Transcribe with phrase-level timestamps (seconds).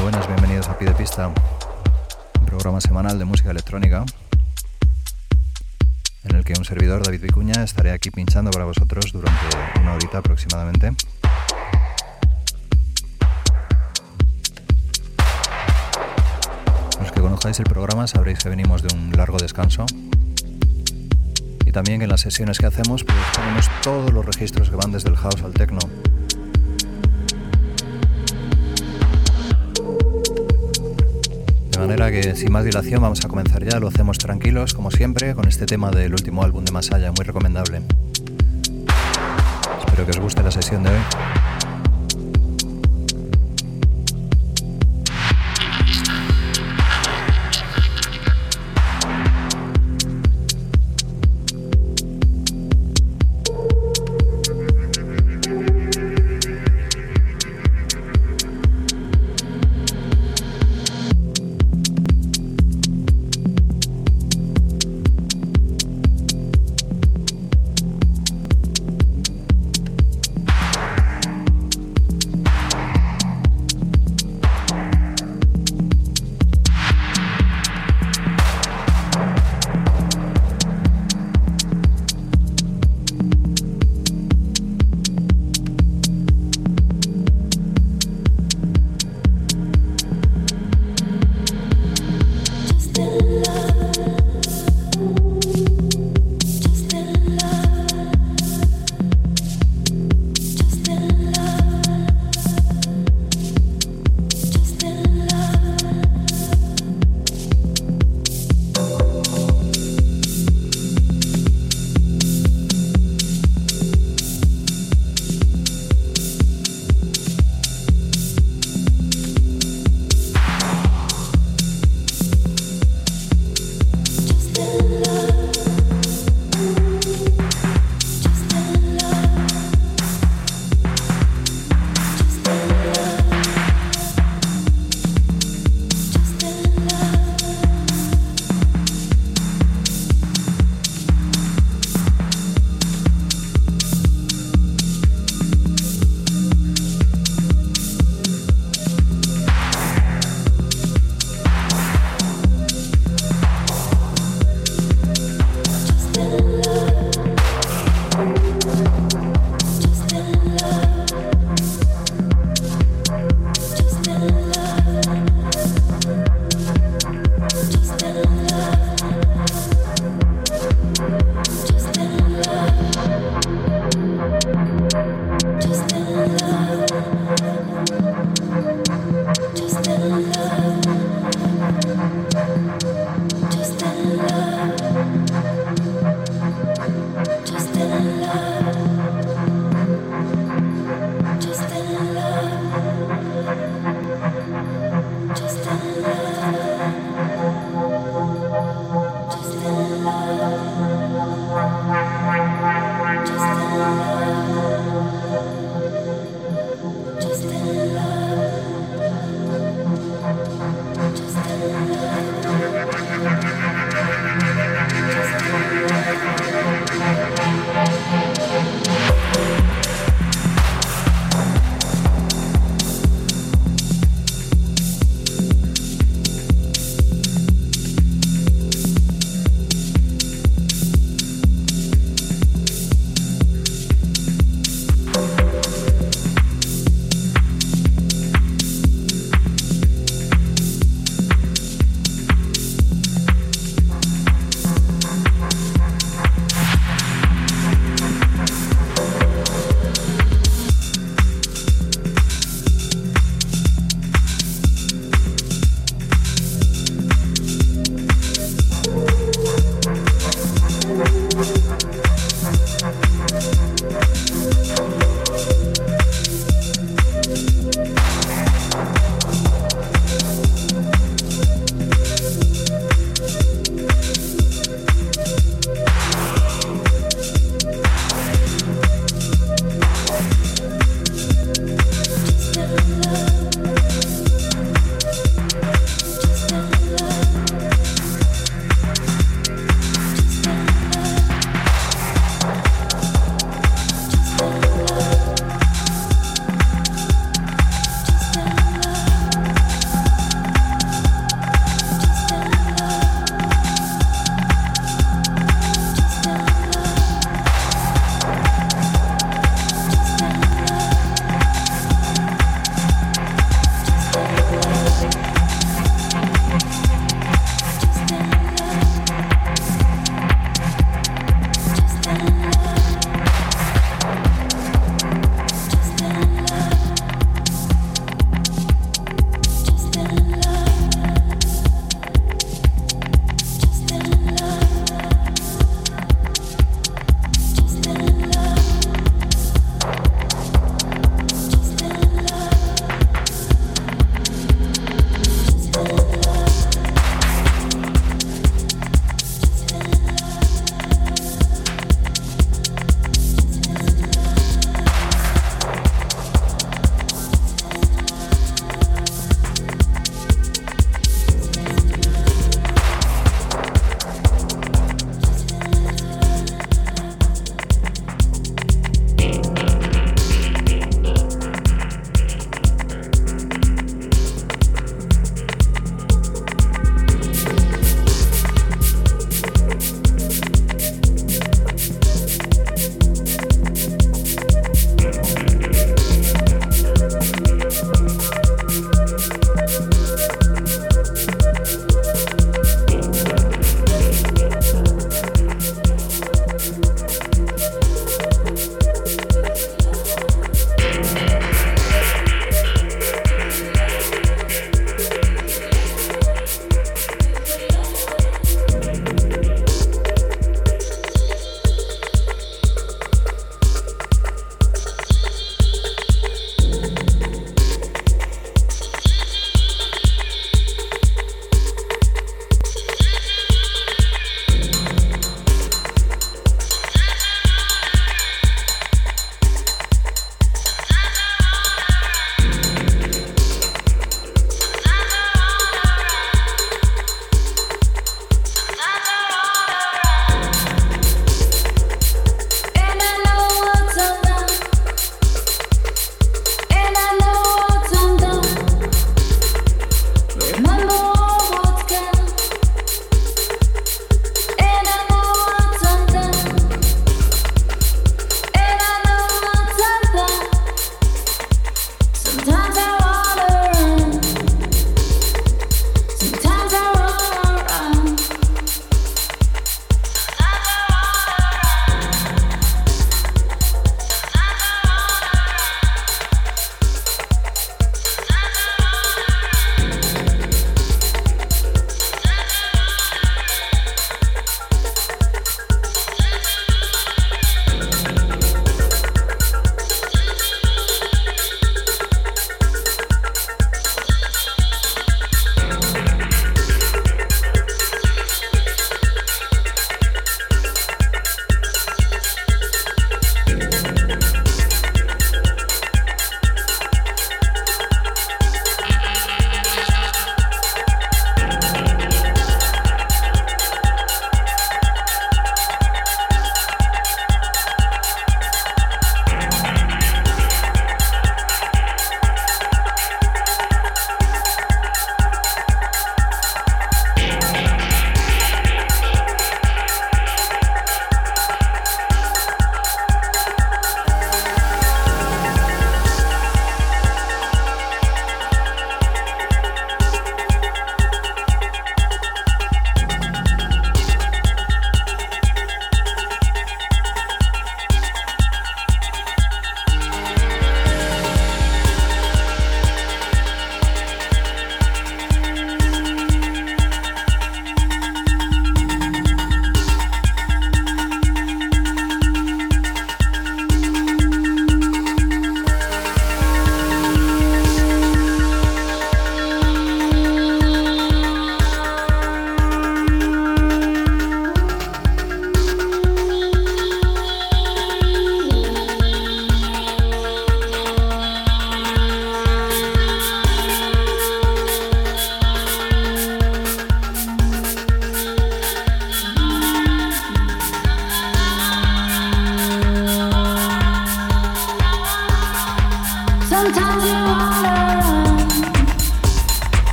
[0.00, 4.06] de Pista, un programa semanal de música electrónica
[6.24, 9.38] en el que un servidor, David Vicuña, estaré aquí pinchando para vosotros durante
[9.78, 10.92] una horita aproximadamente.
[16.98, 19.84] Los que conozcáis el programa sabréis que venimos de un largo descanso
[21.66, 24.92] y también que en las sesiones que hacemos pues, ponemos todos los registros que van
[24.92, 25.80] desde el house al techno
[31.80, 35.48] manera que sin más dilación vamos a comenzar ya, lo hacemos tranquilos como siempre con
[35.48, 37.80] este tema del último álbum de Masaya, muy recomendable.
[39.78, 41.39] Espero que os guste la sesión de hoy.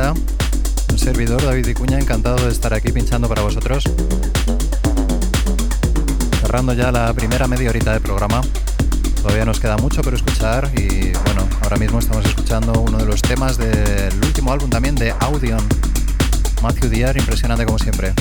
[0.00, 3.84] Un servidor David Vicuña, encantado de estar aquí pinchando para vosotros.
[6.40, 8.40] Cerrando ya la primera media horita de programa.
[9.16, 13.20] Todavía nos queda mucho por escuchar y bueno, ahora mismo estamos escuchando uno de los
[13.20, 15.62] temas del último álbum también de Audion.
[16.62, 18.14] Matthew Diar, impresionante como siempre.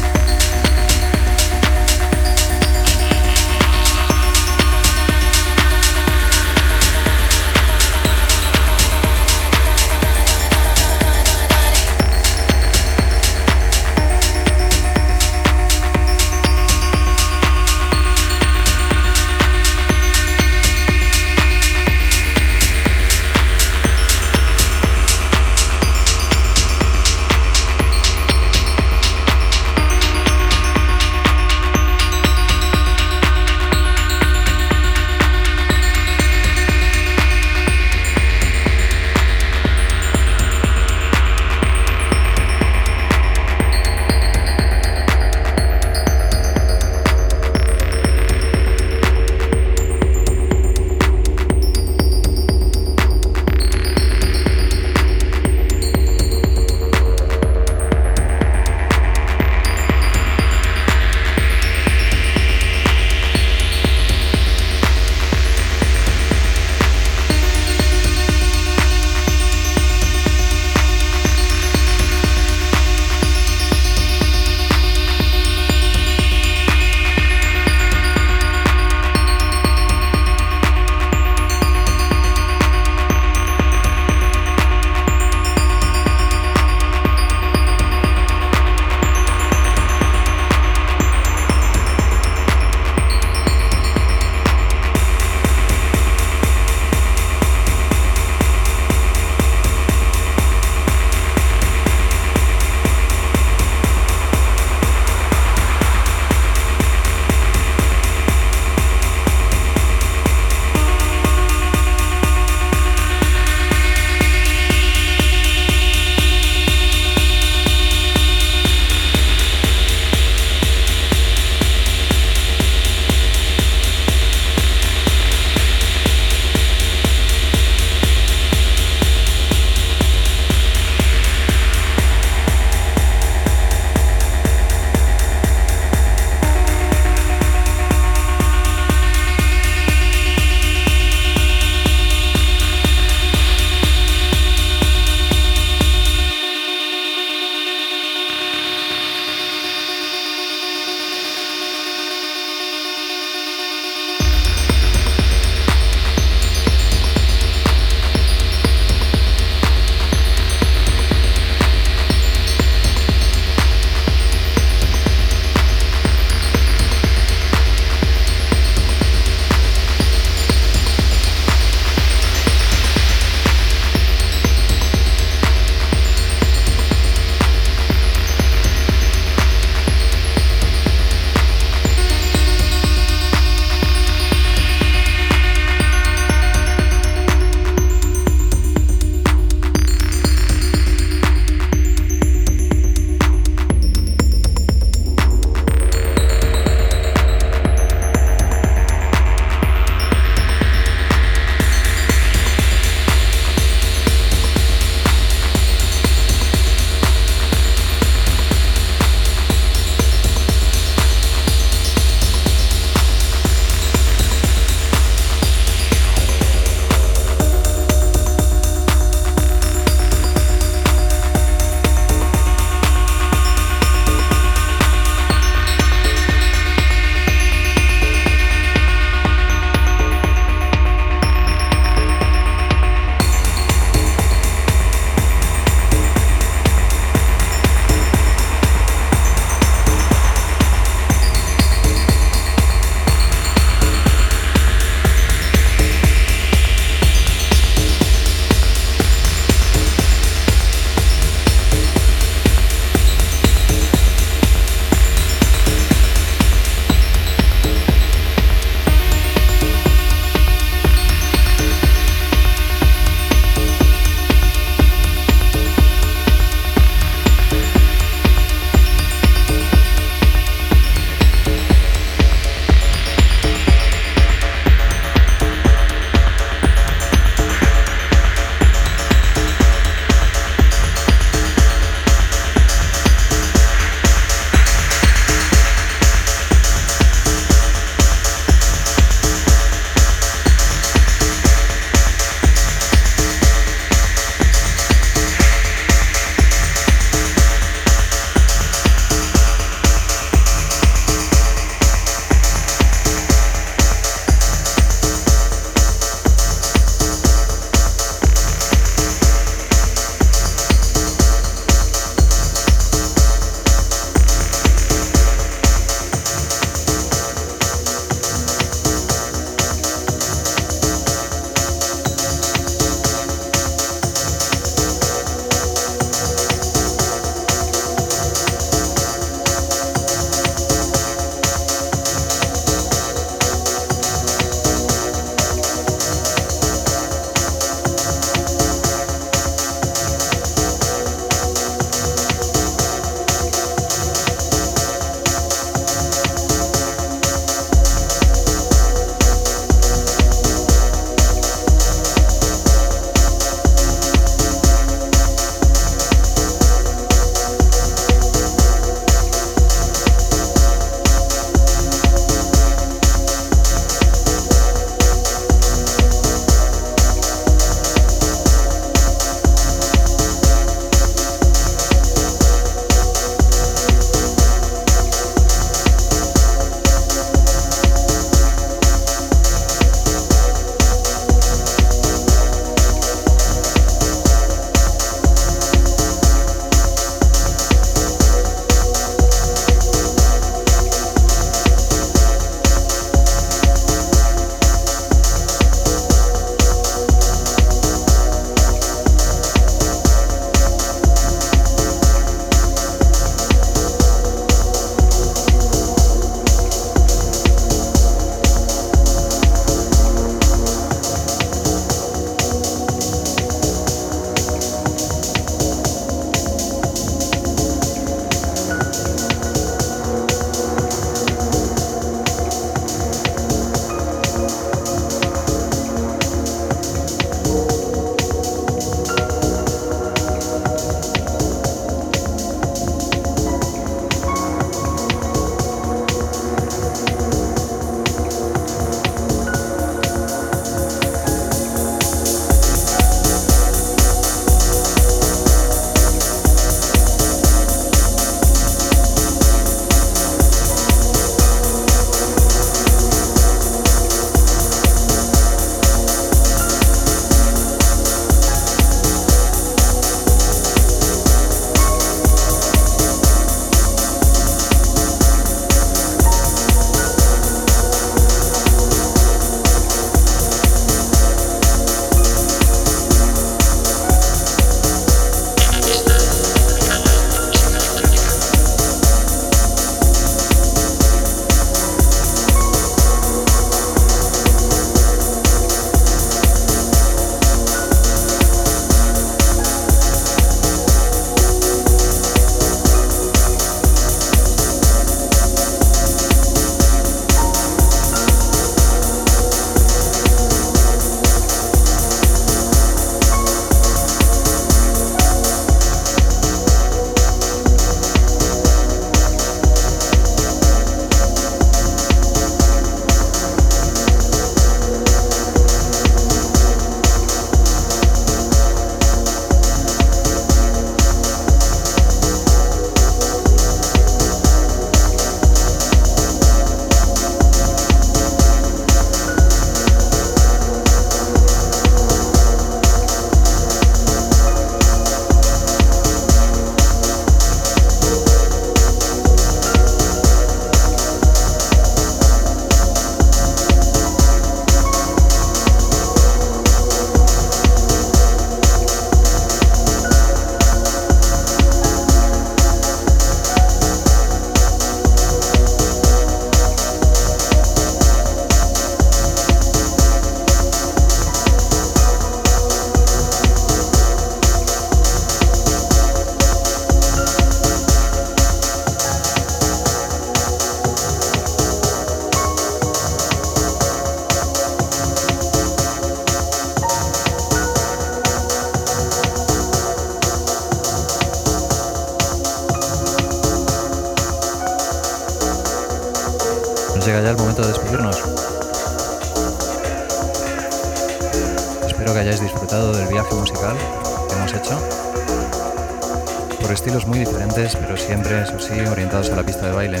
[599.12, 600.00] A la pista de baile,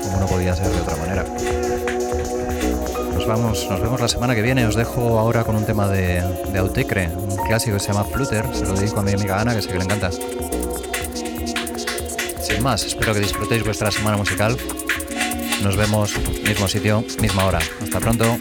[0.00, 1.24] como no podía ser de otra manera.
[3.12, 4.64] Nos vamos, nos vemos la semana que viene.
[4.64, 8.46] Os dejo ahora con un tema de, de Autecre, un clásico que se llama Flutter.
[8.54, 10.10] Se lo dedico a mi amiga Ana, que sé que le encanta.
[12.40, 14.56] Sin más, espero que disfrutéis vuestra semana musical.
[15.64, 16.14] Nos vemos
[16.46, 17.58] mismo sitio, misma hora.
[17.82, 18.38] Hasta pronto.